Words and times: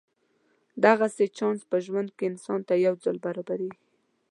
دغسې 0.85 1.25
چانس 1.37 1.61
په 1.71 1.77
ژوند 1.85 2.09
کې 2.17 2.25
انسان 2.31 2.59
ته 2.67 2.73
یو 2.85 2.95
ځل 3.03 3.17
برابرېږي. 3.25 3.79